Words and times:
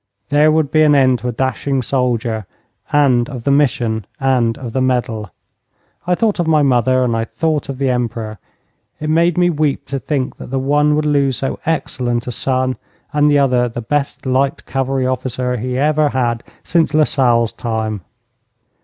There 0.29 0.51
would 0.51 0.71
be 0.71 0.81
an 0.81 0.95
end 0.95 1.19
to 1.19 1.27
a 1.27 1.31
dashing 1.31 1.83
soldier, 1.83 2.47
and 2.91 3.29
of 3.29 3.43
the 3.43 3.51
mission 3.51 4.05
and 4.19 4.57
of 4.57 4.73
the 4.73 4.81
medal. 4.81 5.29
I 6.07 6.15
thought 6.15 6.39
of 6.39 6.47
my 6.47 6.63
mother 6.63 7.03
and 7.03 7.15
I 7.15 7.23
thought 7.25 7.69
of 7.69 7.77
the 7.77 7.91
Emperor. 7.91 8.39
It 8.99 9.11
made 9.11 9.37
me 9.37 9.51
weep 9.51 9.85
to 9.89 9.99
think 9.99 10.37
that 10.37 10.49
the 10.49 10.57
one 10.57 10.95
would 10.95 11.05
lose 11.05 11.37
so 11.37 11.59
excellent 11.67 12.25
a 12.25 12.31
son 12.31 12.77
and 13.13 13.29
the 13.29 13.37
other 13.37 13.69
the 13.69 13.79
best 13.79 14.25
light 14.25 14.65
cavalry 14.65 15.05
officer 15.05 15.57
he 15.57 15.77
ever 15.77 16.09
had 16.09 16.43
since 16.63 16.95
Lasalle's 16.95 17.51
time. 17.51 18.01